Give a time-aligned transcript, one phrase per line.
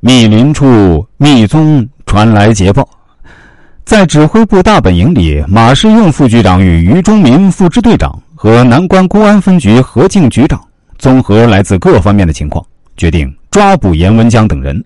[0.00, 2.88] 密林处密宗传来捷报，
[3.84, 10.62] 在指挥部大本营里，马世用副局长与于忠民副支队长和南关公安分局何静局长
[10.98, 12.64] 综合来自各方面的情况，
[12.96, 14.84] 决定抓捕严文江等人。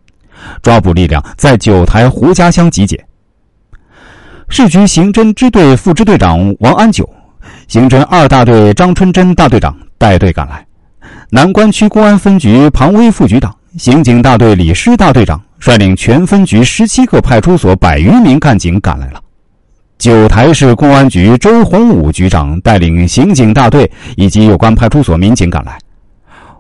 [0.62, 2.99] 抓捕力量在九台胡家乡集结。
[4.49, 7.06] 市局刑侦支队副支队长王安九，
[7.69, 10.67] 刑侦二大队张春珍大队长带队赶来。
[11.29, 19.22] 南关区公安分局庞威副局长、刑警大队李师大队长率领全分局十七个派出所百余名干警赶来了。
[19.96, 25.78] 九台市公安局周洪武局长带领刑警大队以及有关派出所民警赶来。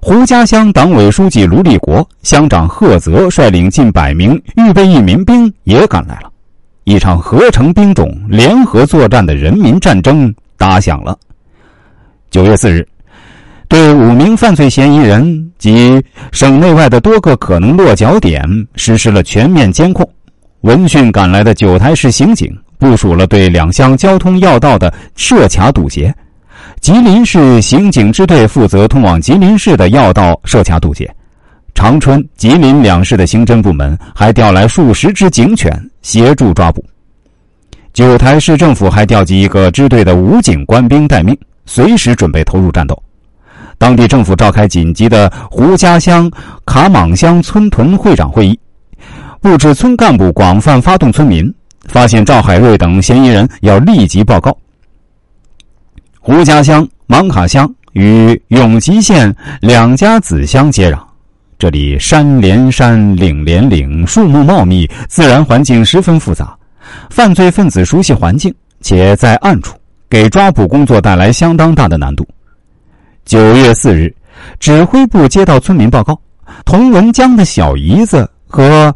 [0.00, 6.30] 胡家乡党委书记卢立国、乡长贺泽率领近百名预备役民兵也赶来了。
[6.84, 11.16] 一场合成兵种、联合作战的人民战争打响了。
[12.30, 12.91] 九月四日。
[13.72, 15.98] 对五名犯罪嫌疑人及
[16.30, 18.44] 省内外的多个可能落脚点
[18.76, 20.06] 实施了全面监控。
[20.60, 26.14] 闻讯赶来的九台市刑警部署了对两乡交通要道的设卡堵截。
[26.82, 31.10] 吉林市刑警支队负责通往吉林市的要道设卡堵截。
[31.74, 36.84] 长春、吉林两市的刑侦部门还调来数十只警犬协助抓捕。
[37.94, 41.34] 九台市政府还调集一个支队的武警官兵待命，
[41.64, 43.01] 随时准备投入战斗。
[43.78, 46.30] 当地政府召开紧急的胡家乡
[46.64, 48.58] 卡莽乡村屯会长会议，
[49.40, 51.52] 布置村干部广泛发动村民，
[51.86, 54.56] 发现赵海瑞等嫌疑人要立即报告。
[56.20, 61.00] 胡家乡芒卡乡与永吉县两家子乡接壤，
[61.58, 66.56] 这里山连山，岭连岭，树木茂密，自然环境十分复杂，
[67.10, 69.76] 犯罪分子熟悉环境，且在暗处，
[70.08, 72.24] 给抓捕工作带来相当大的难度。
[73.24, 74.14] 九月四日，
[74.58, 76.18] 指挥部接到村民报告，
[76.64, 78.94] 童文江的小姨子和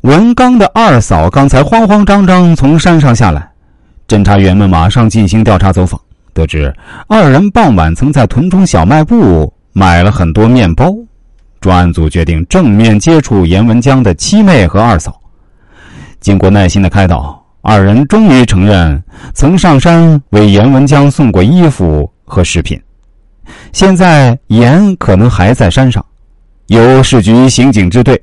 [0.00, 3.48] 文刚的二嫂刚才慌慌张张从山上下来。
[4.08, 6.00] 侦查员们马上进行调查走访，
[6.32, 6.74] 得知
[7.08, 10.92] 二人傍晚曾在屯中小卖部买了很多面包。
[11.60, 15.20] 专案组决定正面接触严文江的七妹和二嫂。
[16.20, 19.00] 经过耐心的开导，二人终于承认
[19.34, 22.80] 曾上山为严文江送过衣服和食品。
[23.72, 26.04] 现在严可能还在山上，
[26.66, 28.20] 由市局刑警支队、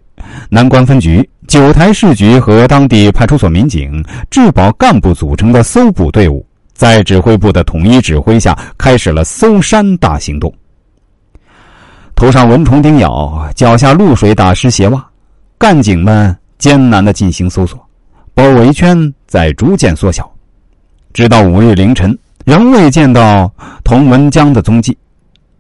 [0.50, 10.53] 南关分局、九台市局和当地派出所民警、治保干部组成的搜捕队伍，在指挥部的统一指挥下，开始了搜山大行动。
[12.16, 15.06] 头上蚊虫叮咬，脚下露水打湿鞋袜，
[15.57, 17.79] 干警们艰难的进行搜索，
[18.33, 20.29] 包围圈在逐渐缩小，
[21.13, 23.51] 直到五日凌晨，仍未见到
[23.83, 24.97] 童文江的踪迹。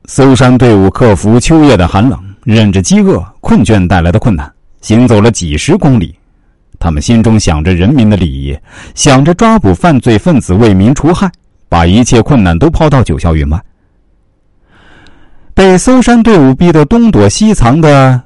[0.07, 4.51] 搜山队伍克服秋夜的寒冷，忍着饥饿、困倦带来的困难，
[4.81, 6.13] 行走了几十公里。
[6.77, 8.55] 他们心中想着人民的利益，
[8.93, 11.29] 想着抓捕犯罪分子、为民除害，
[11.67, 13.59] 把一切困难都抛到九霄云外。
[15.55, 18.21] 被搜山队伍逼得东躲西藏的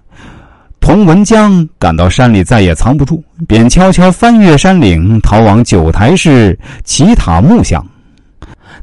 [0.81, 7.85] 童文江，感到山里再也藏不住，便悄悄翻越山岭，逃往九台市奇塔木乡，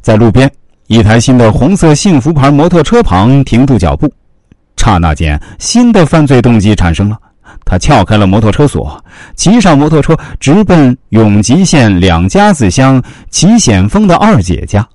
[0.01, 0.51] 在路边。
[0.89, 4.09] 一台新的红色幸福牌摩托车旁停住脚步，
[4.77, 7.19] 刹那间，新的犯罪动机产生了。
[7.65, 9.03] 他撬开了摩托车锁，
[9.35, 14.87] 骑上摩托车，直奔永吉县两家子乡齐显峰的二姐家。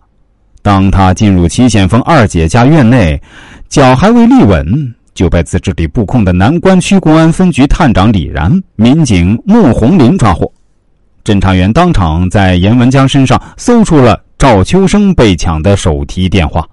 [0.62, 3.22] 当他进入齐显峰二姐家院内，
[3.68, 4.66] 脚还未立稳，
[5.13, 10.50] 就被自治里布控的南关区公安分局探长李然、民警穆红林抓获。
[11.25, 14.18] 侦查员当场在严文江身上搜出了。
[14.41, 16.68] 赵秋生被抢的手提电话。